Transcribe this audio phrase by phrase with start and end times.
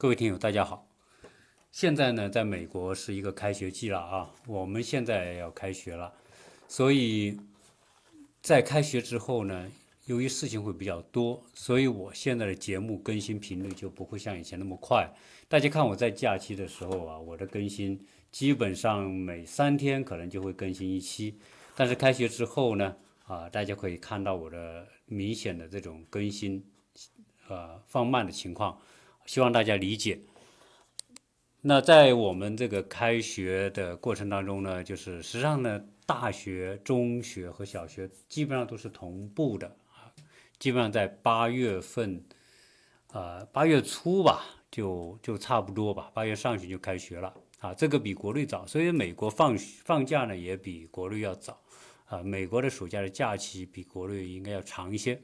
[0.00, 0.86] 各位听友，大家好。
[1.72, 6.14] 现在呢，在美国是一个开学季了啊，我们现在要开学了，
[6.68, 7.36] 所以
[8.40, 9.68] 在开学之后呢，
[10.06, 15.12] 由于事情会比较多，所以我现在的节目更新频率就不会像以前那么快。
[15.48, 21.36] 大家看我在假期的时候啊，我的更新基本上每三天可能就会更新一期，
[21.74, 22.96] 但是开学之后呢，
[23.26, 26.64] 啊，大家可以看到我的明显的这种更新，
[27.48, 28.80] 呃，放慢的情况，
[29.28, 30.18] 希望大家理解。
[31.60, 40.08] 那在我们这个开学的过程当中呢，就是实际上呢，大学、中学和小学基本上都是同步的啊，
[40.58, 42.24] 基本上在八月份，
[43.12, 51.60] 呃，八月初吧，就就差不多吧，八月上旬就开学了啊，这个比国内早，所以美国放放假呢也比国内要早
[52.06, 55.20] 啊，美国的暑假的假期比国内应该要长一些。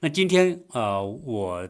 [0.00, 1.68] 那今天啊，我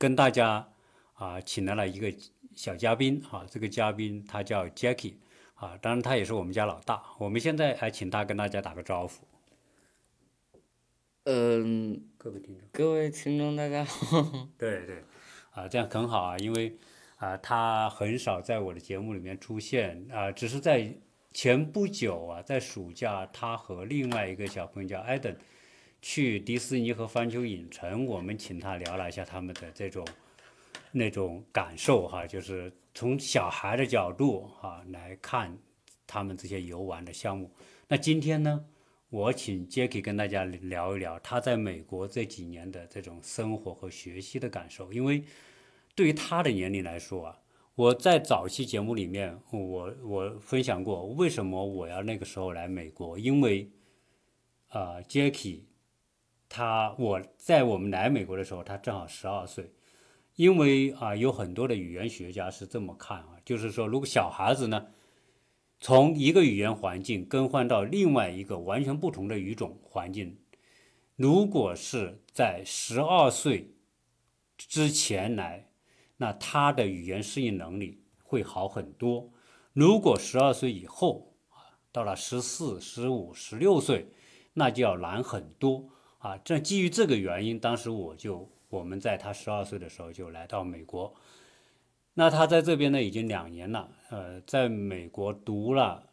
[0.00, 0.66] 跟大家
[1.12, 2.10] 啊，请来了一个。
[2.56, 5.14] 小嘉宾啊，这个嘉宾他叫 Jackie
[5.54, 7.02] 啊，当然他也是我们家老大。
[7.16, 9.24] 我们现在还请他跟大家打个招呼。
[11.24, 14.48] 嗯，各位听众，各位听众大家好。
[14.58, 15.04] 对对，
[15.52, 16.76] 啊，这样很好啊，因为
[17.16, 20.92] 啊，他很少在我的节目里面出现啊，只是在
[21.32, 25.36] 前不久啊，在暑假，他和另外一个小朋友叫 Eden
[26.02, 30.06] 去迪士尼和环球影城，我们请他聊了一下他们的这种。
[30.92, 35.56] 那种感受哈，就是从小孩的角度哈来看
[36.04, 37.48] 他们这些游玩的项目。
[37.86, 38.64] 那今天呢，
[39.08, 44.92] 我请 Jackie 跟大家聊一聊他在美国这几年的这种生活和学习的感受。
[44.92, 45.22] 因为
[45.94, 47.38] 对于他的年龄来说啊，
[47.76, 53.70] 我在早期节目里面我我分享过为什么我要那个时候来美国，因为
[54.70, 55.60] 啊，Jackie
[56.50, 59.72] 他我在我们来美国的时候，他正好十二岁。
[60.36, 64.86] 因为啊，有很多的语言学家是这么看啊，就是说，如果小孩子呢，
[65.80, 70.38] 从一个语言环境更换到另外一个完全不同的语种环境，
[71.16, 73.74] 如果是在十二岁
[74.56, 75.68] 之前来，
[76.16, 79.30] 那他的语言适应能力会好很多；
[79.74, 84.08] 如果十二岁以后啊，到了十四、十五、十六岁，
[84.54, 85.90] 那就要难很多
[86.20, 86.38] 啊。
[86.38, 88.48] 这基于这个原因，当时我就。
[88.70, 91.12] 我们在他十二岁的时候就来到美国，
[92.14, 96.08] 那他在这边呢已经两年了，呃，在美国读了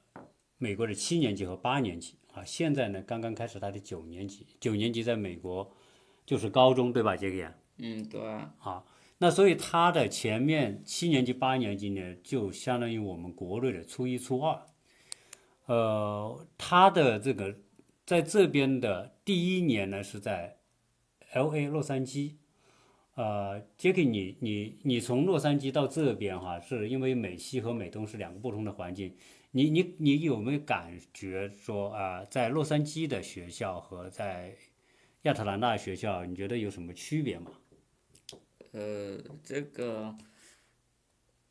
[0.58, 5.72] 美国的七年级和八年级啊，现在呢刚刚开始他的九年级，九年级在美国
[6.26, 7.54] 就是高中对吧，杰克？
[7.78, 8.20] 嗯，对。
[8.58, 8.84] 啊，
[9.20, 14.60] 那所以他的前面七年级、八年级呢，就相当于我们国内的初一、初二，
[15.68, 17.56] 呃，他的这个
[18.04, 20.56] 在这边的第一年呢是在
[21.34, 22.36] L A 洛杉矶。
[23.16, 29.14] 呃，杰克，你你你从洛杉矶到这边哈，是因为美西和美东是两个不同的环境，
[29.52, 34.56] 你你你有没有感觉说啊，在洛杉矶的学校和在
[35.24, 37.52] 亚特兰大学校，你觉得有什么区别吗？
[38.72, 40.16] 呃，这个。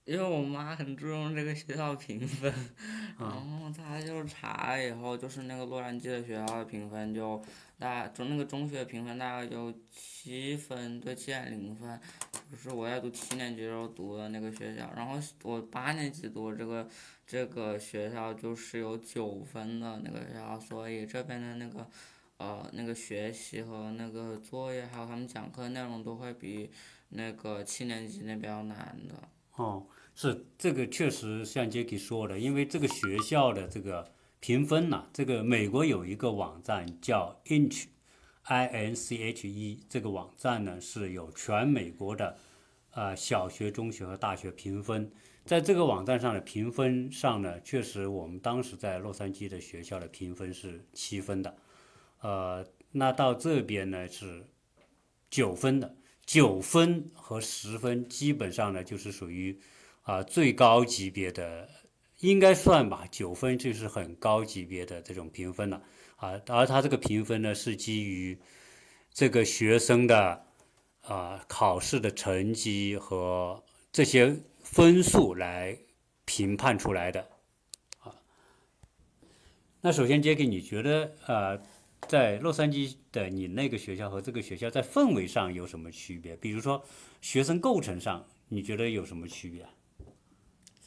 [0.07, 2.53] 因为我妈很注重这个学校评分，
[3.19, 7.43] 然后她就查了以后，就是那个洛杉矶的学校的评分就
[7.77, 12.01] 大，就那个中学评分大概就七分，对七点零分，
[12.49, 16.89] 就是我在读七年级时候读的那个学校，然后我八年级读这个
[17.27, 21.91] 这个学校就是有九分的那个学校，所以这边的那个
[22.37, 26.71] 呃那个学习和那个作业还有他们讲课内容都会比
[27.09, 29.29] 那个七年级那边要难的。
[29.57, 42.37] 哦，是这个确实像杰克说的，因为这个学校的这个评分呐，这个美国有一个网站叫 Inch，I N C H E，这个网站呢是有全美国的
[42.91, 45.11] 呃小学、中学和大学评分，
[45.47, 51.57] 在这个网站上的评分上呢，确实我们当时在洛杉矶的学校的评分是七分的，
[52.21, 54.45] 呃，那到这边呢是
[55.31, 55.97] 九分的。
[56.27, 59.57] 九分和十分基本上呢，就是属于
[60.03, 61.69] 啊最高级别的，
[62.19, 63.07] 应该算吧。
[63.13, 65.81] 九分就是很高级别的这种评分了
[66.17, 66.41] 啊。
[66.49, 68.37] 而他这个评分呢，是基于
[69.13, 70.45] 这个学生的
[71.03, 73.63] 啊考试的成绩和
[73.93, 75.79] 这些分数来
[76.25, 77.29] 评判出来的
[78.01, 78.13] 啊。
[79.81, 81.57] 那首先，杰克，你觉得啊？
[82.09, 86.37] 在洛杉矶的你那个学校和这个学校在氛围上有什么区别？
[86.37, 86.85] 比如说
[87.21, 89.67] 学生构成上，你觉得有什么区别？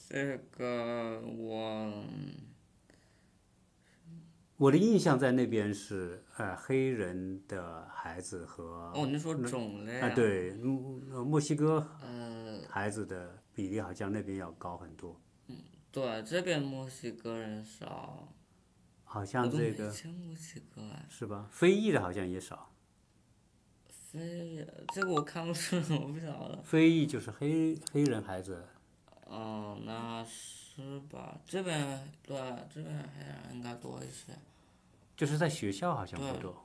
[0.09, 2.03] 这个我
[4.57, 15.19] 我的印象在那边是呃黑人的孩子和哦，你说种类啊对，嗯呃墨西哥呃，孩子的比例好像那边要高很多，
[15.91, 18.33] 对，这边墨西哥人少，
[19.11, 19.91] 好像这个。
[21.09, 21.47] 是吧？
[21.49, 22.71] 非裔的好像也少，
[23.87, 24.63] 非
[24.93, 26.61] 这个我看不出， 我不晓得。
[26.63, 28.63] 非裔就是黑黑人孩子，
[29.27, 31.39] 嗯，那是吧？
[31.45, 32.37] 这边对，
[32.73, 34.37] 这边黑人应该多一些。
[35.17, 36.63] 就是在学校好像不多，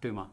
[0.00, 0.30] 对吗？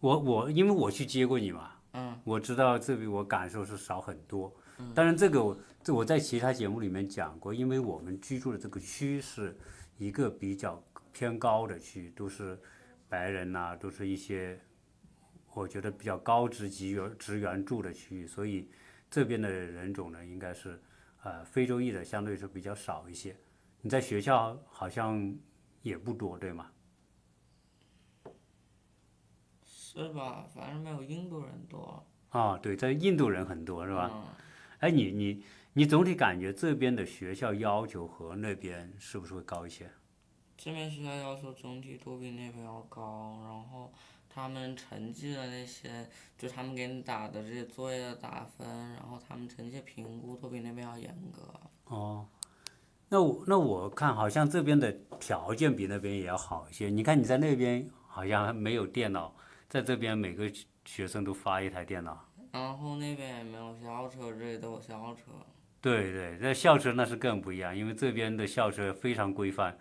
[0.00, 4.54] 我我因为我去接过你嘛，嗯，我知道这边我感受是少很多。
[4.94, 9.56] 当然这个我这我在其他节目里面讲过，因为我们居住的这个区是
[9.96, 10.82] 一个比较
[11.12, 12.58] 偏高的区，都是
[13.08, 14.58] 白人呐、都是一些
[15.54, 18.70] 我觉得比较高职级员职员住的区域，所以
[19.10, 20.80] 这边的人种呢应该是
[21.22, 23.36] 呃非洲裔的相对是比较少一些。
[23.80, 25.36] 你在学校好像
[25.82, 26.70] 也不多，对吗？
[29.64, 30.46] 是吧？
[30.54, 32.06] 反正没有印度人多。
[32.28, 34.10] 啊，对，在印度人很多是吧？
[34.12, 34.22] 嗯，
[34.80, 35.42] 哎，你你
[35.72, 39.90] 你总体感觉这边的学校要求和那边是不是会高一些？
[40.56, 43.92] 这边学校要求总体都比那边要高，然后
[44.28, 51.42] 他们成绩的那些，就他们给你打的这些作业的打分，然后他们成绩评估都比那边要严格。
[51.84, 52.26] 哦，
[53.08, 56.88] 那我那我看好像这边的条件比那边也要好一些。
[56.88, 59.34] 你看你在那边好像还没有电脑，
[59.68, 60.52] 在这边每个
[60.84, 62.27] 学生都发一台电脑。
[62.52, 65.32] 然后那边也没有校车，这里都有校车。
[65.80, 69.78] 对对，那校车那是更不一样，因为这边的校车非常规范，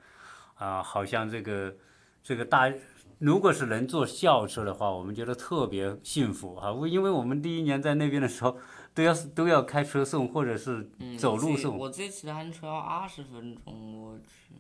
[0.56, 1.76] 啊、好像这个
[2.22, 2.72] 这个大，
[3.20, 8.58] 如果是能坐校车的话，我们觉得特别幸福啊，我因为我们第一年在那边的时候，
[8.94, 11.78] 都要都要开车送，或者是嗯，走路送。
[11.78, 14.54] 我自己骑单车要二十分钟我去。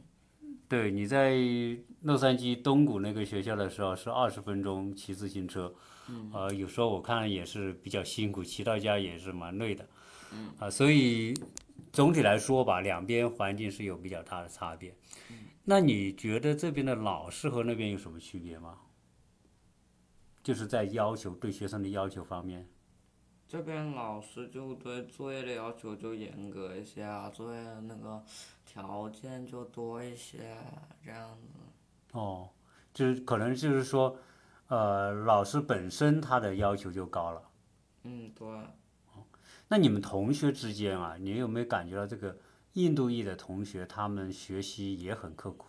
[0.67, 1.37] 对，你在
[2.01, 5.73] 洛杉矶东谷那个学校的时候是二十分钟骑自行车，
[6.33, 9.87] 呃，有时候我看也是比较辛苦，骑到家也是蛮累的，
[10.59, 11.33] 啊，所以
[11.91, 14.95] 总体来说吧，两边环境是有比较大的差别。
[15.63, 18.77] 那你觉得这边的老师和那边有什么区别吗？
[20.41, 22.65] 就是在要求对学生的要求方面。
[23.49, 28.23] 这边老师就对作业的要求就严格一些啊，作业那个
[28.65, 30.57] 条件就多一些，
[31.03, 31.47] 这样子。
[32.13, 32.49] 哦，
[32.93, 34.17] 就是可能就是说，
[34.67, 37.41] 呃，老师本身他的要求就高了。
[38.03, 38.47] 嗯，对。
[39.69, 42.37] 那你们同学之间啊，你有没有感觉到这个
[42.73, 45.67] 印度裔的同学他们学习也很刻苦？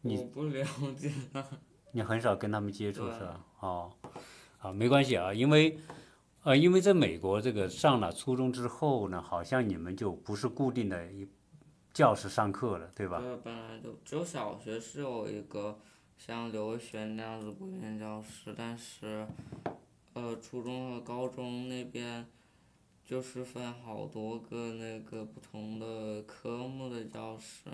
[0.00, 0.64] 你不了
[0.96, 1.12] 解。
[1.92, 3.44] 你很少跟他们接触是吧？
[3.60, 3.92] 哦，
[4.58, 5.78] 啊，没关系啊，因为，
[6.42, 11.28] 呃，因为在美国这个上了初中之后呢，好像你们就不是固定的一
[11.92, 13.20] 教室上课了，对吧？
[13.20, 15.78] 对，本来就只有小学是有一个
[16.18, 19.26] 像留学那样子固定教室，但是，
[20.14, 22.26] 呃，初中和高中那边
[23.04, 27.70] 就是分好多个那个不同的科目的教室。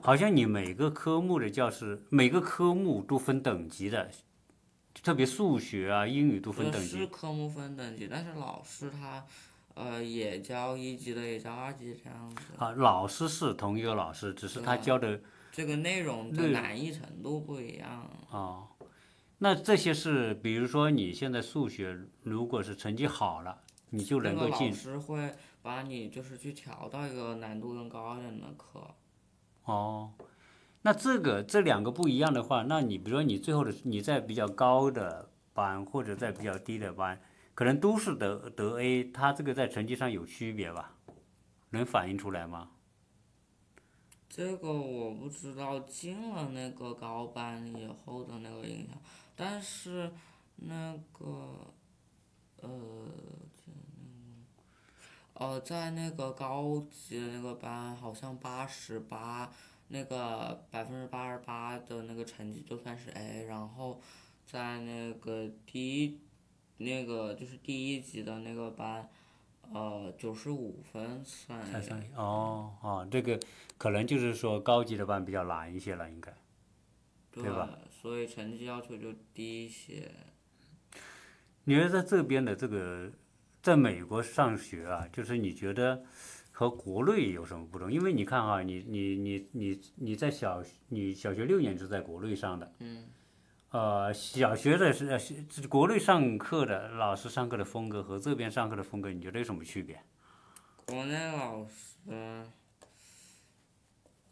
[0.00, 4.10] 好像你每个科目的教室，每个科目都分等级的，
[5.02, 7.06] 特别数学啊、英语都分呃等级是。
[7.08, 9.26] 科目分等级，但是老师他，
[9.74, 12.42] 呃，也教一级的，也教二级这样子。
[12.56, 15.20] 啊，老师是同一个老师，只是他教的
[15.54, 18.10] 这个内容的难易程度不一样。
[18.30, 18.66] 哦，
[19.38, 25.32] 那这些是，比如说你现在数学如果是成绩好了，你就能够进老师会
[25.62, 28.80] 把你就是去调到一个难度更高一点的课。
[29.62, 30.12] 哦。
[30.82, 37.18] 那这个这两个不一样的话，那你比如说你最后的你在比较高的班或者在比较低的班，
[37.54, 40.92] 可能都是得得 A，它这个在成绩上有区别吧？
[41.70, 42.70] 能反映出来吗？
[44.36, 49.00] 这个我不知道进了那个高班以后的那个影响，
[49.36, 50.10] 但是
[50.56, 51.72] 那个
[52.60, 53.06] 呃，
[55.34, 59.52] 呃，在那个高级的那个班，好像八十八，
[59.86, 64.00] 那个百分之八十八的那个成绩就算是 A，然后
[64.44, 66.18] 在那个低，
[66.78, 69.08] 那个就是第一级的那个班，
[69.72, 71.58] 呃，九十五分算
[72.14, 73.38] 哦哦，这个
[73.78, 76.32] 可能就是说高级的班比较难一些了，应该。
[77.32, 80.08] 对吧所以成绩要求就低一些。
[81.64, 83.10] 你觉得在这边的这个，
[83.60, 86.00] 在美国上学啊，就是你觉得
[86.52, 87.92] 和国内有什么不同？
[87.92, 93.04] 因为你看啊，你你你你你在小你小学六年是在国内上的，嗯，
[93.74, 100.00] 呃，小学的是呃是国内上课的老师上课的风格和这边上课的风格，你觉得有什么区别？
[100.86, 102.46] 国内老师，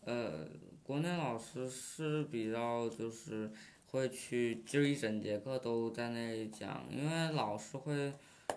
[0.04, 0.46] 呃，
[0.84, 3.50] 国内老师是比较就是
[3.86, 8.12] 会去，就一整节课都在那里讲，因为老师会，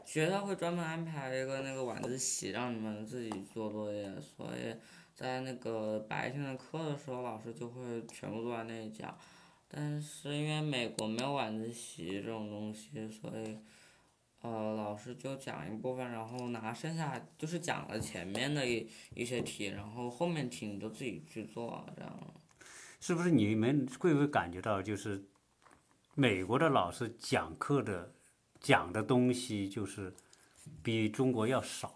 [0.05, 4.75] 学校会专门安排一个那个晚自习让你们自己做作业，所以
[5.15, 9.17] 在那个白天的课的时候，老师就会全部都在那里讲。
[9.77, 13.57] 但是因为美国没有晚自习这种东西，所以，
[14.39, 22.33] 呃，老师就讲一部分，然后拿剩下就是讲了前面的一一些题，然后后面题你就自己去做，这样。
[23.01, 25.21] 是不是你们会不会感觉到，就是
[26.13, 28.13] 美国的老师讲课的
[28.61, 30.13] 讲的东西，就是
[30.81, 31.93] 比中国要少？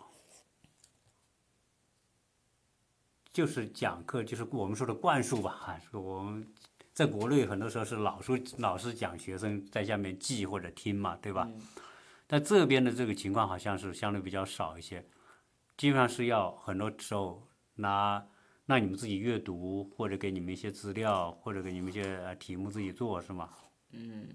[3.31, 6.45] 就是讲课，就是我们说的灌输吧，哈，是我们
[7.00, 11.50] 在国内很多时候是老师老师讲，学生在下面记或者听嘛，对吧？
[12.27, 15.01] 但这边的这个情况好像是相对比较少一些，
[15.77, 17.41] 基本上是要很多时候
[17.75, 18.22] 拿
[18.65, 23.50] 让你们自己阅读，或者给你们一些资料，或者给你们一些呃题目自己做，是吗？
[23.91, 24.27] 嗯，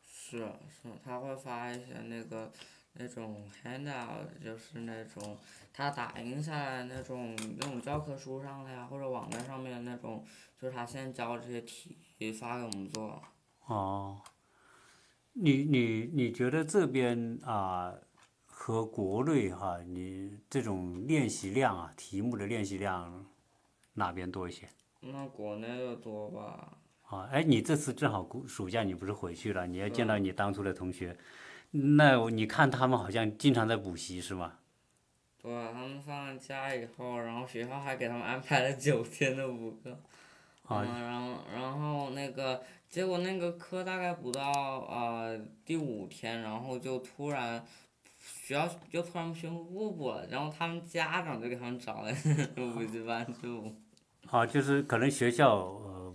[0.00, 2.52] 是是，他会发一些那个
[2.92, 5.36] 那种 handout，就是那种
[5.72, 10.24] 他打印下来那种那种教科书上的呀，或者网站上面的那种，
[10.60, 11.98] 就是他现在教这些题
[12.32, 13.22] 发给我们做。
[13.66, 14.20] 哦，
[15.32, 17.94] 你你你觉得这边啊、
[18.46, 23.26] 和国内哈、你这种练习量啊，题目的练习量
[23.94, 24.68] 哪边多一些？
[25.00, 26.78] 那国内的多吧？
[27.08, 31.16] 啊，哎，你这次正好暑暑假你不是回去了，你要见到你当初的同学，
[31.70, 34.58] 那你看他们好像经常在补习是吗？
[35.42, 40.00] 对，他们放假以后，然后学校还给他们安排了九天的补课。
[40.66, 44.50] 啊嗯，然后然后那个结果那个课大概补到
[44.88, 47.64] 呃第五天，然后就突然
[48.18, 52.10] 学校就突然宣布不补了，然后他们家长就给他们找了
[52.56, 53.74] 补习班去补。
[54.30, 56.14] 啊，就是可能学校呃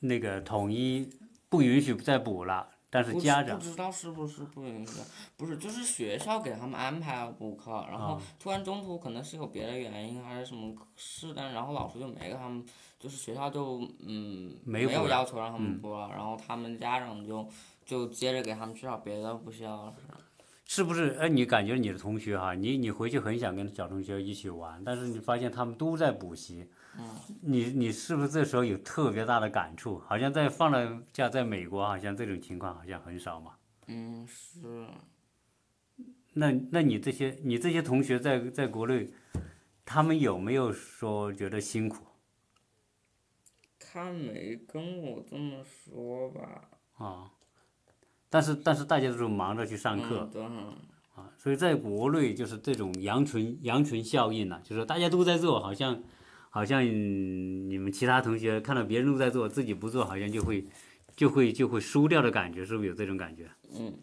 [0.00, 1.08] 那个统一
[1.48, 5.00] 不允许再补了，但是家长知不知道是不是不允许，
[5.36, 12.66] 不是就是学校给他们安排了补课，然后啊突然中途可能是有别的原因还是什么事但，然后老师就没给他们，
[13.02, 17.48] 就是学校就嗯没有要求让他们补了，然后他们家长就
[17.84, 19.96] 就接着给他们去找别的补习老师。
[20.64, 21.16] 是不是？
[21.18, 26.66] 哎，你感觉你的同学哈，你你回去很想跟小同学一起玩，但是你发现他们都在补习，
[26.96, 27.04] 嗯
[27.42, 29.98] 你你是不是这时候有特别大的感触？
[30.06, 33.50] 好像在放了假，在美国好像这种情况好像很少嘛。
[33.88, 34.86] 嗯，是，
[36.34, 39.10] 那那你这些你这些同学在在国内，
[39.84, 42.06] 他们有没有说觉得辛苦
[43.92, 46.70] 他没跟我这么说吧？
[46.96, 47.30] 啊？
[48.30, 50.30] 但是但是大家都是忙着去上课
[51.14, 56.02] 啊，所以在国内就是这种羊群羊群效应呢、就是大家都在做，好像
[56.48, 60.66] 好像你们其他同学看到别人都在做，自己不做，好像就会
[61.14, 63.50] 就会就会输掉的感觉，是不是有这种感觉？
[63.78, 63.98] 嗯，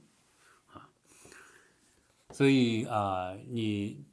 [2.30, 4.04] 所以啊、你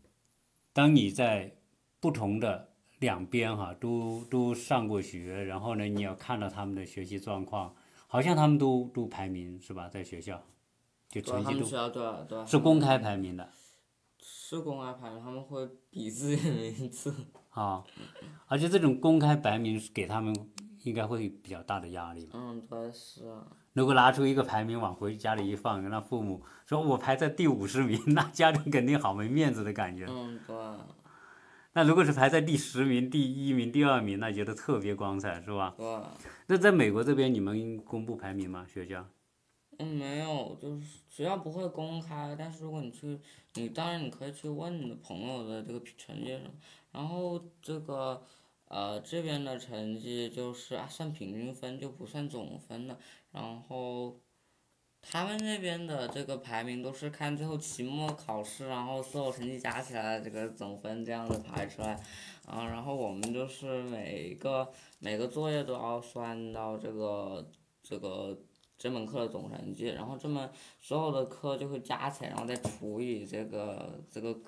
[0.72, 1.54] 当你在
[2.00, 7.74] 不同的两边哈、都都上过学，然后呢，你要看到他们的学习状况，
[8.06, 9.88] 好像他们都都排名是吧？
[9.88, 10.42] 在学校
[11.08, 12.46] 就，成绩都学校。
[12.46, 13.48] 是公开排名的。
[14.18, 17.14] 是公开排名，他们会比自己的名字。
[17.50, 17.84] 啊，
[18.46, 20.34] 而且这种公开排名给他们
[20.84, 22.32] 应该会比较大的压力吧。
[22.34, 23.46] 嗯，对，是啊。
[23.72, 30.06] 如果拿出一个排名往回家里一放，让父母说我排在第五十名，那家长肯定好没面子的感觉。
[30.08, 30.56] 嗯，对。
[31.76, 35.74] 那如果是排在第十名、第一名、第二名，那觉得特别光彩，是吧？
[35.76, 35.84] 对。
[36.46, 38.66] 那在美国这边，你们公布排名吗？
[38.66, 39.06] 学校？
[39.76, 43.20] 嗯，没有，就是学校不会公开，但是如果你去，
[43.56, 46.50] 你当然你可以去问你的朋友的这个成绩什么，
[46.92, 48.22] 然后这个，
[48.68, 52.98] 呃，这边的成绩就是啊算平均分，就不算总分的，
[53.32, 54.18] 然后，
[55.10, 61.98] 他们那边的这个排名都是看最后期末考试，然后所有成绩加起来这个总分这样子排出来，
[62.46, 67.50] 啊，然后我们就是每个每个作业都要算到这个
[67.82, 68.38] 这个。
[68.78, 74.38] 这门课的总成绩，然后这门所有的课就会加起来，然后再除以这个这个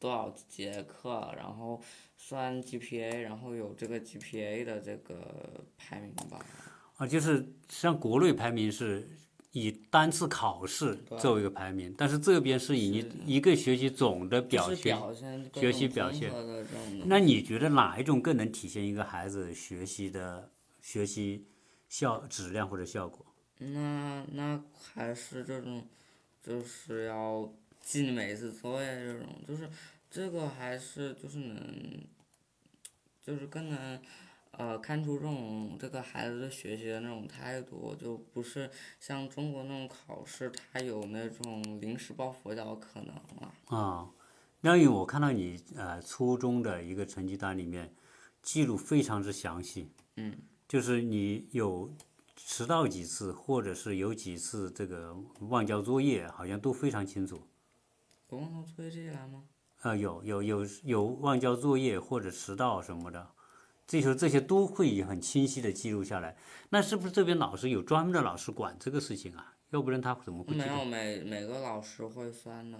[0.00, 1.80] 多少节课，然后
[2.16, 6.44] 算 GPA，然后有这个 GPA 的这个排名吧。
[6.96, 9.08] 啊，就是像国内排名是
[9.58, 14.94] 以单次考试作为一个排名，但是这边是以一一个学期总的表现。
[15.54, 16.30] 学习表现
[17.06, 20.50] 那你觉得哪一种更能体现一个孩子学习的
[20.82, 21.46] 学习
[21.88, 23.24] 效质量或者效果？
[23.56, 25.82] 那那还是这种，
[26.42, 29.70] 就是要记每次作业这种，就是
[30.10, 32.04] 这个还是就是能，
[33.22, 33.98] 就是更能
[34.58, 43.54] 呃看出这种这个孩子的学习的那种态度，就不是像中国那种考试，他有那种临时抱佛脚的可能了。
[43.66, 44.10] 啊，
[44.62, 47.94] 亮宇，我看到你呃初中的一个成绩单里面
[48.42, 50.36] 记录非常之详细，嗯，
[50.66, 51.92] 就是你有
[52.34, 57.46] 迟到几次，或者是有几次这个忘交作业，好像都非常清楚。
[58.28, 59.44] 我忘交作业这些栏吗？
[59.82, 63.30] 呃，有有有有忘交作业或者迟到什么的，
[63.86, 66.36] 这些这些都会很清晰的记录下来。
[66.70, 69.54] 那是不是这边老师有专门的老师管这个事情啊？
[69.70, 70.54] 要不然他怎么会？
[70.54, 72.78] 没有，每每个老师会算的，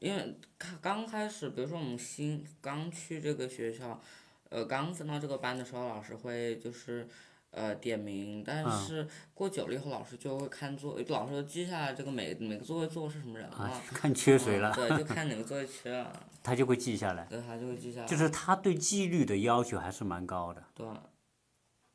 [0.00, 4.00] 因为他刚开始，比如说我们新刚去这个学校，
[4.48, 7.08] 呃，刚分到这个班的时候，老师会就是
[7.54, 17.24] 呃点名，但是过久了以后，老师就会看座，老师就记下来这个每每个座位坐的是什么人啊了。，看缺谁了，嗯对，就看哪个座位缺了， 他就会记下来。
[17.30, 18.06] 对，他就会记下来。
[18.06, 20.86] 就是他对纪律的要求还是蛮高的，对，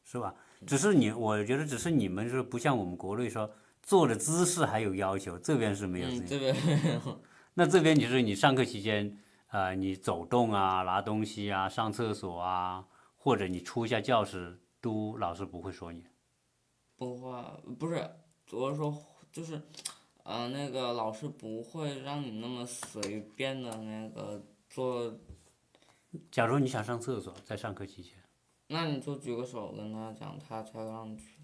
[0.04, 0.34] 是吧？
[0.68, 3.50] 只是你，我觉得只是你们是不像我们国内说
[3.82, 7.22] 坐的姿势还有要求，这边是没有这嗯，这边没有。
[7.56, 9.18] 那这边就是你上课期间，
[9.52, 12.86] 呃，你走动啊、拿东西啊、上厕所啊，
[13.18, 16.06] 或者你出一下教室，都老师不会说你。
[16.96, 17.44] 不会，
[17.80, 18.10] 不是，
[18.52, 18.98] 我是说，
[19.32, 19.62] 就是，
[20.24, 25.14] 呃，那个老师不会让你那么随便的那个做，
[26.32, 28.14] 假如你想上厕所，在上课期间，
[28.68, 31.40] 那你就举个手跟他讲，他才让你去。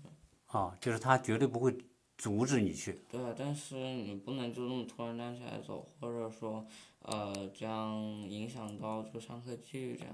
[0.49, 1.75] 哦，就是他绝对不会
[2.17, 3.01] 阻止你去。
[3.09, 6.65] 对，但是你不能就那么突然站起来走，或者说，
[7.01, 7.93] 呃，这样
[8.29, 10.13] 影响到就上课纪律这样。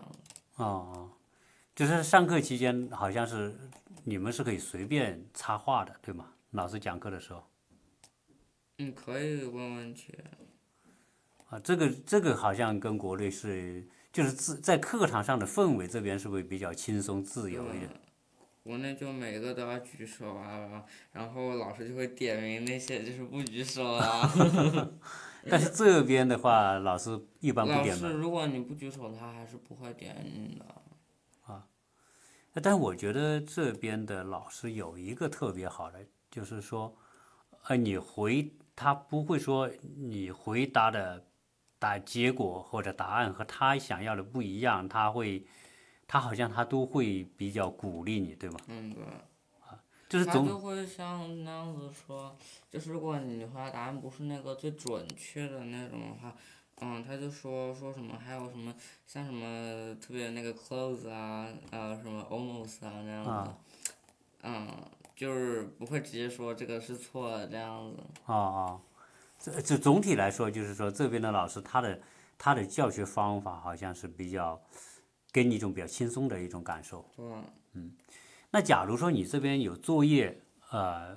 [0.56, 1.10] 啊啊，
[1.82, 3.52] 就是上课期间好像是
[4.04, 6.28] 你们是可以随便插话的，对吗？
[6.52, 7.44] 老师讲课的时候。
[8.78, 10.14] 嗯可以问问题。
[11.50, 17.90] 啊，这个这个好像跟国内是，就是自在课堂上的氛围这边是不是比较轻松自由一点？
[18.62, 24.32] 国内就每个都要举手啊，然后老师就会点名那些就是不举手啊。
[25.50, 28.12] 但是这边的话，老师一般不老师，点名。
[28.12, 30.81] 如果你不举手，他还是不会点你的。
[32.62, 36.96] 但我觉得这边的老师有一个特别好的，就是说，
[37.68, 41.26] 呃，你回他不会说你回答的
[41.80, 45.46] 答结果或者答案和他想要的不一样，他会，
[46.08, 48.60] 他好像他都会比较鼓励你，对吗？
[48.68, 49.04] 嗯，对。
[50.10, 52.38] 就是总他就会像那样子说，
[52.70, 56.36] 就是如果你回答答案不是那个最准确的那种的话，
[56.84, 58.74] 嗯，他就说说什么还有什么
[59.06, 63.58] 像什么特别那个 close 啊，呃，什么 almost 啊那样子，啊
[64.44, 64.68] 嗯，
[65.16, 68.04] 就是不会直接说这个是错的这样子。
[68.26, 68.82] 啊啊，
[69.38, 72.02] 这这总体来说，就是说这边的老师他的
[72.38, 74.60] 他的教学方法好像是比较
[75.32, 77.06] 给你一种比较轻松的一种感受。
[77.16, 77.26] 对，
[78.50, 80.42] 那假如说你这边有作业，
[80.72, 81.16] 呃，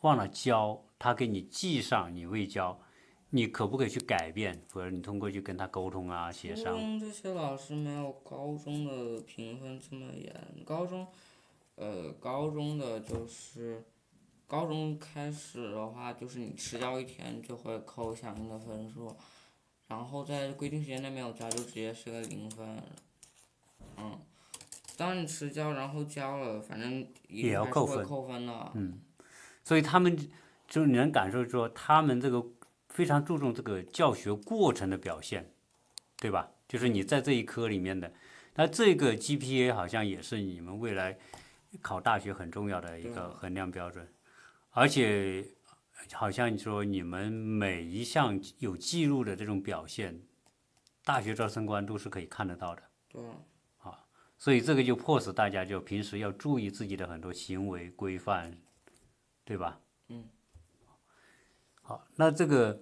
[0.00, 2.78] 忘了交，他给你记上，你未交，
[3.30, 4.62] 你可不可以去改变？
[4.72, 6.78] 或者你通过去跟他沟通啊、协商初商？
[6.78, 11.06] 中这些老师没有高中的评分这么严，高中，
[11.74, 13.84] 呃，高中的就是，
[14.46, 19.14] 高中开始的话就是你迟交一天就会扣相应的分数，
[19.88, 22.82] 然后在规定时间内没有交就直接是个零分，
[23.98, 24.18] 嗯，
[24.96, 28.72] 当你迟交然后交了，反正也要扣分扣分的，
[29.64, 30.16] 所以他们
[30.66, 32.42] 就你能感受说，他们这个
[32.98, 35.48] 非常注重这个教学过程的表现，
[36.16, 36.50] 对吧？
[36.66, 38.12] 就是你在这一科里面的，
[38.56, 41.16] 那这个 GPA 好像也是你们未来
[41.80, 44.12] 考大学很重要的一个衡量标准，
[44.70, 45.46] 而且
[46.12, 50.20] 好像你说你们每一项有记录的这种表现，
[51.04, 52.82] 大学招生官都是可以看得到的。
[53.10, 53.22] 对，
[54.38, 58.58] 所以这个就迫使大家就平时要注意自己的很多行为规范，
[59.44, 59.80] 对吧？
[60.08, 60.28] 嗯。
[61.80, 62.78] 好，那这个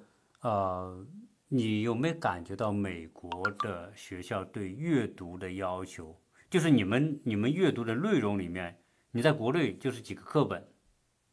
[0.46, 1.04] 呃，
[1.48, 3.28] 你有没有感觉到美国
[3.58, 6.16] 的学校对阅读的要求？
[6.48, 8.78] 就是你们你们阅读的内容里面，
[9.10, 10.64] 你在国内就是几个课本，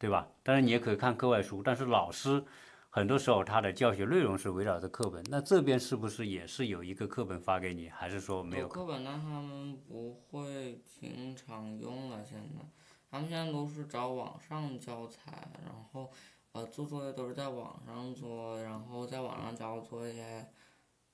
[0.00, 0.26] 对吧？
[0.42, 2.44] 当然你也可以看课外书，但是老师
[2.90, 5.22] 很多时候他的教学内容是围绕着课本。
[5.30, 8.66] 那这边是不是也是有一个课本发给你，还是说没有？
[8.66, 12.24] 课本，但他们不会经常用了。
[12.24, 12.66] 现在，
[13.08, 16.10] 他们现在都是找网上教材，然后
[16.54, 20.46] 呃做作业都是在网上做，然后在网上交作业。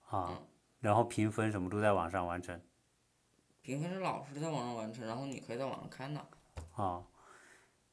[0.09, 0.43] 啊，
[0.81, 2.61] 然后评分什么都在网上完成
[3.63, 6.21] 评分是老师在网上完成，然后你可以在网上看的。
[6.75, 7.03] 啊。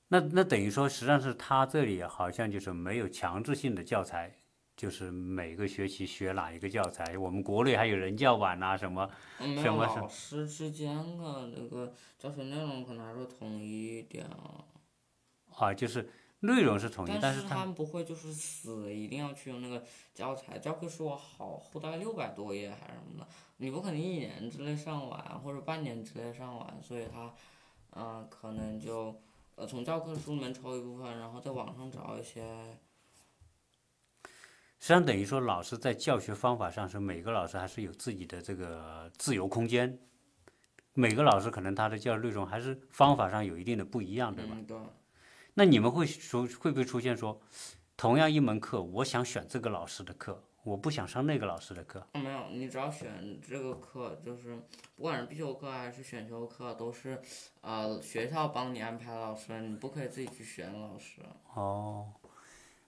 [0.09, 4.33] 那那等于说，实际上是他这里好像就是没有强制性的教材
[4.75, 7.17] 就是每个学期学哪一个教材？
[7.17, 9.09] 我们国内还有人教版呐、什么？
[9.37, 14.63] 什么老师之间的那个教学内容可能还是统一一点啊，
[15.57, 16.09] 啊，就是
[16.41, 27.33] 内容是统一，但但是他们不会就是死一定要去用那个教材，教科书好厚，大概六百多页还是什么的，你不可能一年之内上完或者半年之内上完，所以他，
[27.91, 29.19] 嗯、可能就
[29.55, 32.77] 呃从教科书里面抽一部分，然后在网上找一些，
[34.79, 39.99] 实际上等于说，老师在教学方法上是每个老师还是有自己的这个自由空间。
[40.93, 44.55] 每个老师可能他的教育内容还是方法上有一定的不一样，对吧？
[44.55, 44.77] 嗯对，
[45.59, 47.41] 那你们会出会不会出现说，
[47.97, 51.99] 同样一门课，我想选这个老师的课，我不想上那个老师的课？
[52.11, 54.55] 啊没有，你只要选这个课，就是
[54.95, 57.19] 不管是必修课还是选修课，都是
[57.61, 61.23] 呃学校帮你安排老师，你不可以自己去选老师。
[61.55, 62.13] 哦，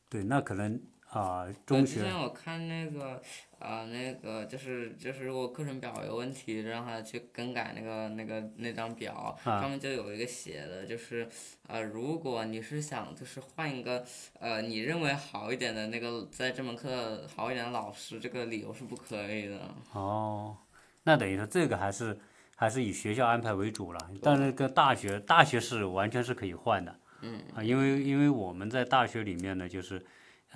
[0.07, 0.79] 对，那可能
[1.09, 3.19] 啊、对中学之前我看那个，
[3.57, 11.27] 啊、那个就是就是如果课程表有问题，让他去更改那个那个那张表，啊上面就有一个写的，就是
[11.67, 14.05] 呃，如果你是想就是换一个
[14.39, 19.59] 呃你认为好一点的那个在这门课好一点的老师，这个理由是不可以的。
[19.93, 20.55] 哦，
[21.03, 22.19] 那等于说这个还是
[22.55, 23.99] 还是以学校安排为主了。
[24.21, 26.95] 但是跟大学，大学是完全是可以换的。
[27.21, 27.41] 嗯。
[27.55, 30.05] 啊，因为因为我们在大学里面呢，就是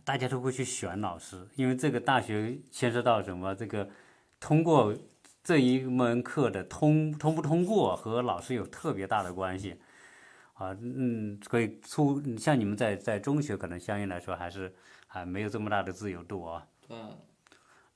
[0.04, 3.56] 大家都会去选老师，因为这个大学牵涉到什么？
[3.56, 3.90] 这个
[4.40, 4.94] 通过
[5.44, 9.80] 这一门课的通通不通过和老师有特别大的关系。
[10.56, 14.74] 啊，嗯，所以初像你们在在中学可能相应来说还是
[15.08, 16.68] 还没有这么大的自由度啊。
[16.88, 16.98] 对，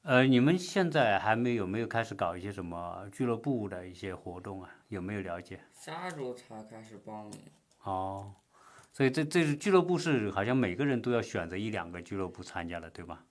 [0.02, 4.70] 呃，你们现在还没有没有开始搞一些什么俱乐部的一些活动啊？
[4.88, 5.60] 有没有了解？
[5.72, 7.40] 下周才开始报名。
[7.84, 8.34] 哦，
[8.98, 13.24] 所以这这是俱乐部是好像每个人都要选择一两个俱乐部参加的，对吧？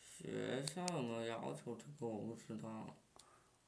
[0.00, 2.96] 学校有没有要求这个我不知道。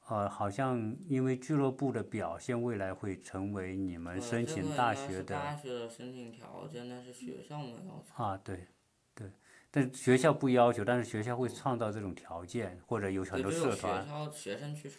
[0.07, 8.23] 呃，好像因为俱乐部的表现未来会成为你们呃申请大学的大学的申请条件，但是学校没有要求。
[8.23, 8.65] 啊，对
[9.13, 9.31] 对，
[9.69, 14.91] 但学校不要求，但是学校会创造这种条件，或者有很对，多社团校学生去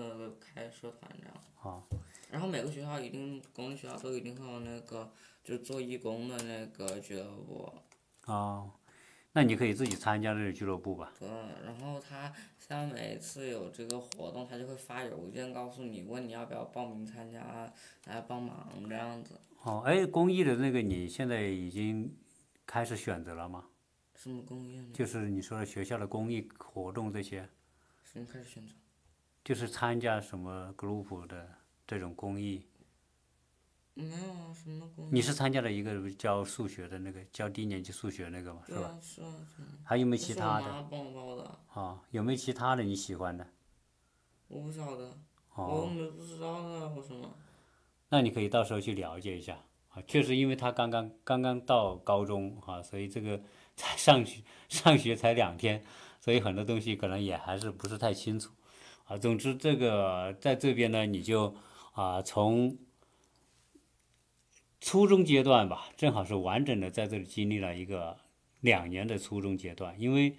[0.00, 1.34] 呃开社团这样。
[1.62, 1.82] 啊。
[2.30, 5.10] 然后每个学校一定公立学校都一定会有那个
[5.44, 7.72] 就是做义工的那个俱乐部。
[8.26, 8.70] 哦，
[9.32, 11.12] 那你可以自己参加这个俱乐部吧？
[11.18, 11.28] 对，
[11.64, 17.72] 然后他像每次有这个活动，他就会发邮件告诉你，问你要不要报名参加，
[18.06, 19.38] 来帮忙这样子。
[19.62, 22.12] 哦，哎，公益的那个你现在已经
[22.66, 23.66] 开始选择了吗？
[24.16, 24.90] 什么公益呢？
[24.92, 27.48] 就是你说的学校的公益活动这些，
[28.02, 28.74] 什么开始选择？
[29.46, 31.48] 就是参加什么 group 的
[31.86, 32.66] 这种公益。
[33.94, 35.08] 没有啊，什么公益？
[35.12, 38.78] 你是参加了一个教数学的那个教低年级数学那个嘛，是吧？
[38.80, 39.68] 对啊，是啊，是啊。
[39.84, 40.66] 还有没有其他的？
[40.66, 43.46] 妈帮我报的，啊、有没有其他的你喜欢的？
[44.48, 45.16] 我不晓得，
[45.54, 47.32] 我哦，没不知道的，为什么？
[48.08, 49.56] 那你可以到时候去了解一下
[49.90, 50.02] 啊。
[50.08, 53.40] 确实，因为他刚刚刚刚到高中啊，所以这个
[53.76, 55.84] 才上学上学才两天，
[56.20, 58.50] 所以很多东西可能也还是不是太清楚
[59.06, 59.16] 啊。
[59.16, 61.54] 总之，这个在这边呢，你就
[61.92, 62.76] 啊从
[64.80, 68.16] 初中阶段吧，正好是完整的在这里经历了一个
[68.60, 70.36] 两年的初中阶段，因为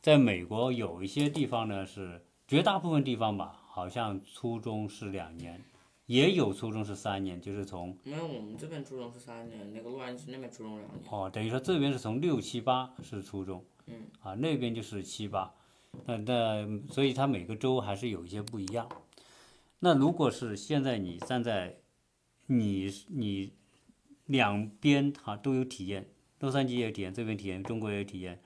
[0.00, 5.62] 在美国有一些地方呢是绝大部分地方吧，好像初中是两年。
[6.06, 11.02] 也有初中是三年，就是从没有，我们这边初中是三年，那个洛杉矶那边初中两年。
[11.10, 15.50] 哦，等于说这边是从六七八是初中，嗯，啊那边就是七八，
[16.06, 18.88] 那那所以它每个州还是有一些不一样。
[19.80, 21.80] 那如果是现在你站在
[22.46, 23.52] 你你
[24.26, 26.08] 两边哈都有体验，
[26.40, 28.40] 洛杉矶也有体验，这边体验，中国也有体验，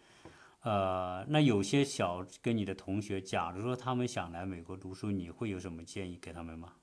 [0.63, 6.75] 呃，那有些小跟你的同学，假如说他们想来美国读书，你会有什么建议给他们吗？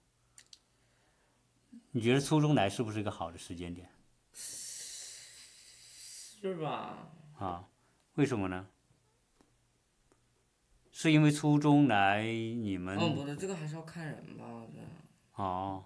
[1.91, 3.89] 你觉得初中来是不是一个好的时间点？
[4.33, 7.09] 是吧？
[7.39, 7.67] 啊，
[8.15, 8.67] 为什么呢？
[10.97, 15.43] 是因为初中来你们哦，不对，这个还是要看人吧，我觉得。
[15.43, 15.83] 哦，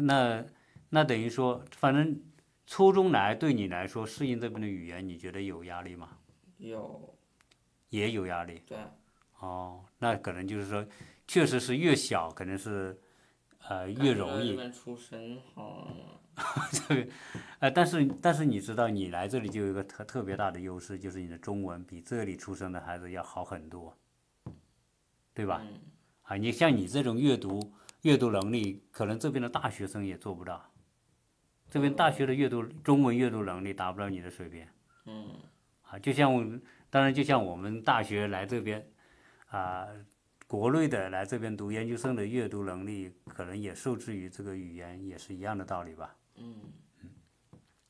[0.00, 0.42] 那
[0.88, 2.18] 那等于说，反正
[2.66, 6.16] 初中来对你来说适应这边的语言，你觉得有压力吗？
[6.56, 7.14] 有，
[7.90, 8.62] 也有压力。
[8.66, 8.78] 对，
[9.40, 10.86] 哦，那可能就是说，
[11.28, 12.98] 确实是越小可能是
[13.68, 16.21] 呃越容易感觉在
[16.72, 16.94] 这。
[16.94, 17.52] 边出生好了。
[17.60, 23.96] 呃，但是但是你知道，你来这里就有一个特特别大的优势，就是你的中文比这里出生的孩子要好很多，
[25.32, 25.62] 对吧？
[25.62, 25.80] 嗯，
[26.22, 30.68] 啊，你像你这种阅读阅读能力，可能这边的大学生也做不到。
[31.70, 34.66] 这边大学的阅读中文阅读能力达不到你的水平
[35.06, 35.30] 嗯，
[35.82, 36.44] 啊，啊，就像我
[36.90, 38.84] 当然就像我们大学来这边
[39.46, 39.86] 啊，
[40.46, 46.14] 国内的来这边读研究生的阅读能力，可能也受制于这个语言，也是一样的道理吧。
[46.42, 46.72] 嗯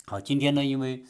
[0.07, 1.03] 好，今天呢，因为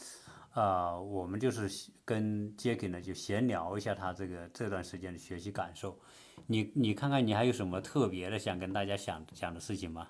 [0.55, 5.98] 呃，我们就是跟 Jacky 呢就闲聊一下他这个这段时间的学习感受。
[6.46, 10.09] 你你看看你还有什么特别的想跟大家想讲的事情吗？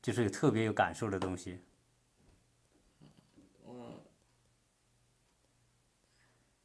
[0.00, 1.60] 就是有特别有感受的东西。
[3.64, 4.04] 我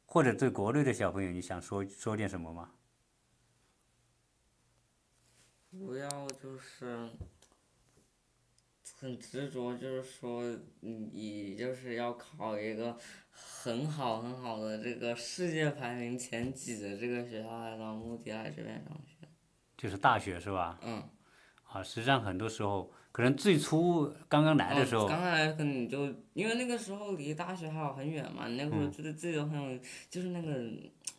[0.06, 2.70] 或者对国内的小朋友，你想说说点什么吗？
[5.70, 6.08] 不要
[6.40, 7.10] 就是
[9.04, 10.42] 很执着，就是说
[10.80, 12.96] 你就是要考一个
[13.30, 19.28] 很好很好的这个世界排名前几的这个学校来当目的来这边上学。
[19.76, 20.78] 就是大学是吧？
[20.82, 21.02] 嗯。
[21.64, 30.52] 啊，实际上很多时候，可能最初刚刚来的时候，哦刚来可能你就因为那个时候离大学还有很远嘛，你那个时候觉得自己都很有，就是那个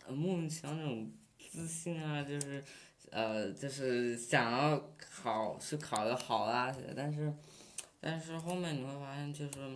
[0.07, 2.63] 呃莫名其妙那种自信啊，就是
[3.11, 7.31] 呃就是想要考是考个好大学，但是
[8.05, 9.73] 但是后面你会发现就是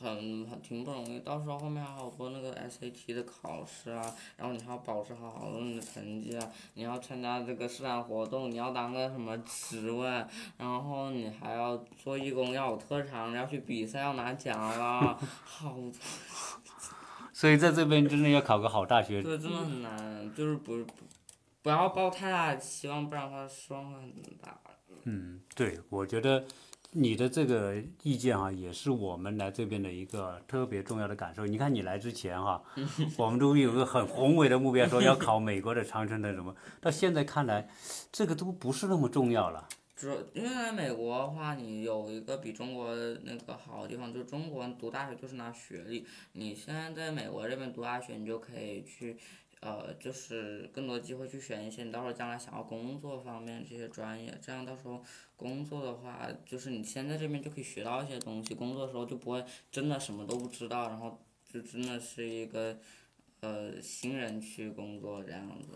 [0.00, 4.00] 很很挺不容易，到时候后面还有好多那个 SAT 的考试啊，
[4.38, 10.06] 然后你还要保持好好的你的成绩啊，你要参加这个社团活动，你要当个什么职位，
[10.56, 15.76] 然后你还要做义工，要有特长，要去比赛，要拿奖啦， 好，
[17.34, 19.22] 所以在这边真的要考个好大学。
[19.22, 20.92] 对，真的很难，就是不不
[21.60, 24.58] 不要抱太大的期望，不然的话失望会很大。
[25.04, 26.44] 嗯，对，我觉得
[26.92, 31.44] 你的这个意见啊、也是我们来这边的一个特别重要的感受。
[31.46, 32.62] 你看你来之前哈、
[33.18, 37.68] 我们都有个很宏伟的目标，说要考美国的长城的什么，到现在看来，
[38.10, 39.68] 这个都不是那么重要了。
[39.94, 46.06] 主因为来美国的话，你有一个比中国那个好的地方，就是中国读大学就是拿学历。
[46.32, 49.16] 你现在在美国这边读大学，你就可以去，
[49.60, 54.38] 呃，就是更多机会去选一些你到时候将来想要工作方面这些专业。
[54.40, 55.02] 这样到时候
[55.36, 62.78] 工作的话，就是你先在这边就可以学到一些东西，工作的时候就不会真的什么都不知道，然后就真的是一个，
[63.40, 65.72] 呃，新人去工作这样子。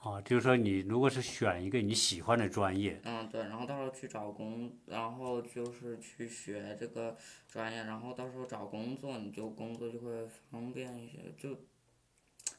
[0.00, 7.16] 啊，就是说你如果是选一个你喜欢的专业，嗯，对，然后到时候去找工，然后就是去学这个
[7.48, 11.58] 专业，然后到时候找工作，你就工作就会方便一些，就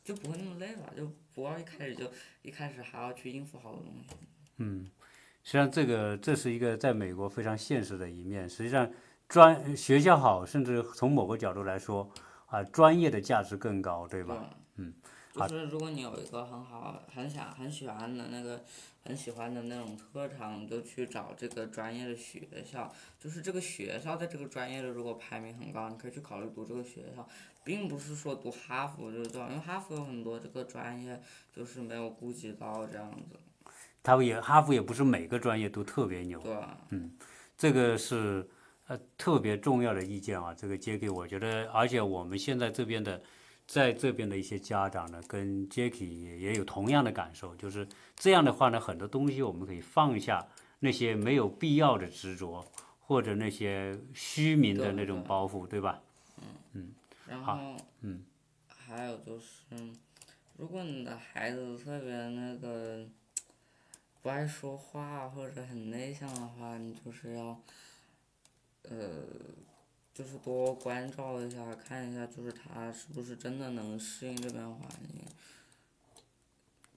[0.06, 2.10] 就不会那么累吧，就不要一开始就
[2.44, 4.16] 一开始还要去应付好多东西。
[4.58, 4.90] 嗯
[5.44, 8.48] 实际上这个这是一个在美国非常现实的一面。
[8.50, 8.90] 实际上
[9.28, 12.10] 专学校好，甚至从某个角度来说，
[12.46, 14.50] 啊，专业的价值更高，对吧？
[15.38, 18.64] 嗯，就是如果你有一个很好、很想、很喜欢的那个、
[19.04, 22.94] 很喜欢的那种特长，你就去找这个专业的学校。
[23.20, 27.28] 就是这个学校在这个专业的如果排名很高，你可以去考虑读这个学校，
[27.64, 31.22] 并不是说读哈佛就是最好，因为哈佛有很多这个专业
[31.56, 33.40] 就是没有顾及到这样子，
[34.04, 36.56] 他也哈佛也不是每个专业都特别牛，对
[36.90, 37.12] 嗯？
[37.58, 38.48] 这个是
[38.88, 40.54] 呃特别重要的意见啊。
[40.54, 43.20] 这个接给我觉得，而且我们现在这边的，
[43.68, 50.48] 在这边的一些家长呢，跟 Jacky 也也有同样的感受，就是这样的话呢，很多东西我们可以放下
[50.80, 52.64] 那些没有必要的执着，
[53.00, 56.02] 或者那些虚名的那种包袱，对吧？
[56.38, 56.96] 嗯嗯
[57.28, 58.24] 然后嗯，
[58.68, 59.56] 还有就是，
[60.58, 63.04] 如果你的孩子特别那个
[64.22, 67.60] 不爱说话或者很内向的话，你就是要，
[68.84, 69.24] 呃，
[70.16, 75.22] 就是多关照一下，看一下，就是他是不是真的能适应这边环境。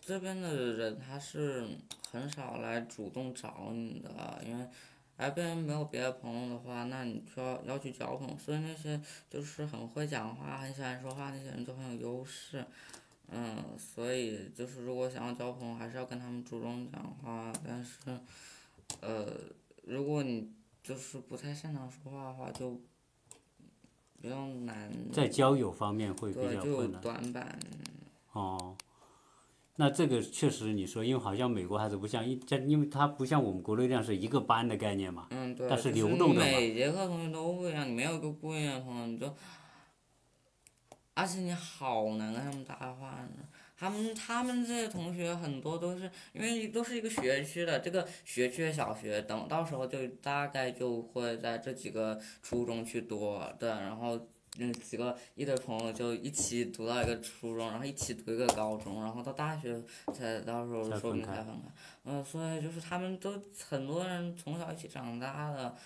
[0.00, 1.66] 这边的人他是
[2.12, 4.64] 很少来主动找你的，因为
[5.16, 8.38] 来这边没有别的朋友的话，那你就要要去交朋友。
[8.38, 12.64] 所以那些就是很会讲话、很喜欢说话那些人就很有优势。
[13.30, 17.52] 嗯，所以就是如果想要交朋友，还是要跟他们主动讲话。
[17.66, 17.92] 但是，
[19.00, 19.30] 呃，
[19.82, 20.50] 如果你
[20.82, 22.80] 就是不太擅长说话的话，就
[24.20, 24.90] 比较难。
[25.12, 27.00] 在交友方面会比较困难。
[27.00, 27.58] 短板。
[28.32, 28.76] 哦，
[29.76, 35.26] 那这个确实你说，因为好像美国还是不像一，在因为它不像我们国内这样是一个班的概念嘛。
[35.30, 39.34] 嗯，对，但是是流动的嘛每节课同学都不一样，你没有一个固定的朋友，你就，
[41.14, 43.44] 而且你好难跟他们搭话呢。
[43.78, 54.18] 他们他们这些同学很多都是因为都是一个学区的，这个学区的小学，等到时候就大概就会在这几个初中去读，对，然后
[54.58, 59.80] 嗯几个一堆朋友就一起读到一个初中，然后一起读一个高中，然后到大学
[60.12, 61.68] 才到时候说不定才分开。
[62.04, 65.76] 嗯，所以就是他们都很多人从小一起长大的，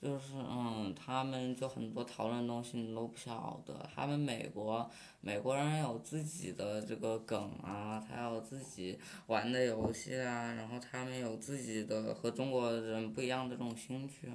[0.00, 4.88] 就是嗯，他们就很多讨论东西你都不晓得，他们美国
[5.20, 14.32] 美国人有自己的这个梗啊，他有自己玩的游戏啊，然后他们有自己的和中国人不一样的这种兴趣，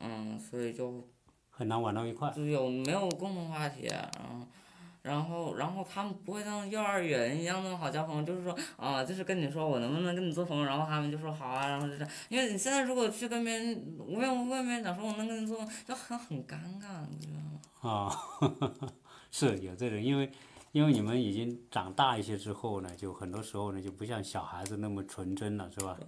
[0.00, 1.06] 嗯，所以就
[1.50, 2.32] 很难玩到一块。
[2.34, 4.10] 就有没有共同话题，啊。
[4.18, 4.46] 然后，
[5.04, 12.10] 然后然后他们不会像幼儿园一样那么好交朋友，就是说，啊，就是跟你说我能不能跟你做朋友，然后他们就说好啊，然后就这样。
[12.30, 17.38] 因为你现在如果去跟别人无缘无故跟别人讲说我能跟你做朋友，就很很尴尬，你知道
[17.82, 17.90] 吗？
[17.90, 18.88] 啊，
[19.30, 20.32] 是有这种，因为
[20.72, 25.98] 因为你们已经长大一些之后呢，就很多时候呢就不像小孩子那么纯真了，是吧？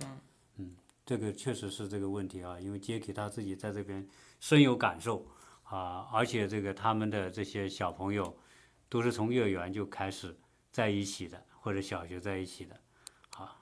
[0.57, 4.09] 嗯，这个确实是这个问题啊，因为杰克他自己在这边
[4.41, 5.27] 深有感受
[5.65, 8.35] 啊，而且这个他们的这些小朋友。
[8.88, 10.37] 都是从幼儿园就开始
[10.70, 12.81] 在一起的，或者小学在一起的，
[13.31, 13.61] 好，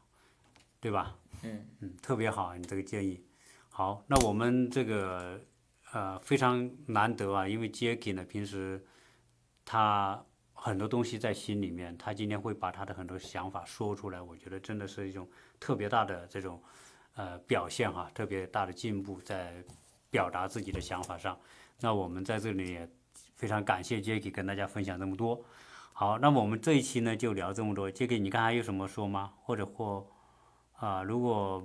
[0.81, 1.17] 对吧？
[1.43, 3.25] 嗯嗯，特别好，你这个建议。
[3.71, 5.41] 好，那我们这个
[5.93, 8.85] 呃非常难得啊，因为 Jacky 呢平时
[9.65, 16.63] 他很多东西在心里面，他今天会把他的很多想法说出来，我觉得真的是一种特别大的这种
[17.15, 19.65] 呃表现哈，特别大的进步在
[20.11, 21.39] 表达自己的想法上。
[21.81, 22.89] 那我们在这里也。
[23.37, 25.45] 非常感谢 Jacky 跟大家分享这么多。
[25.93, 27.91] 好，那么我们这一期呢就聊这么多。
[27.91, 29.33] Jacky，你看还有什么说吗？
[29.43, 30.07] 或者或
[30.73, 31.63] 啊，如果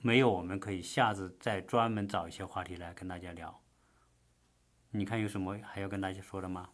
[0.00, 3.60] 没有，我们可以下次再专门找一些话题来跟大家聊。
[4.90, 6.68] 你看有什么还要跟大家说的吗？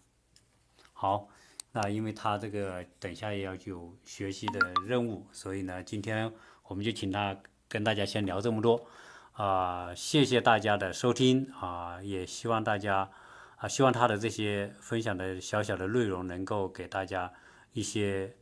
[0.92, 1.28] 好，
[1.72, 6.32] 那因为他这个等下也要有学习的任务，所以呢，今天
[6.64, 7.36] 我们就请他
[7.68, 8.86] 跟大家先聊这么多。
[9.32, 13.10] 啊，谢谢大家的收听啊，也希望大家。
[13.60, 17.30] 啊，希望他的这些分享的小小的内容能够给大家
[17.74, 18.34] 一些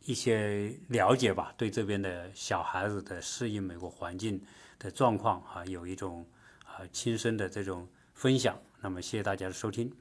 [0.00, 4.42] 一些了解吧，对这边的小孩子的适应美国环境
[4.78, 6.26] 的状况啊，有一种
[6.64, 8.60] 啊亲身的这种分享。
[8.80, 9.92] 那么，谢谢大家的收听。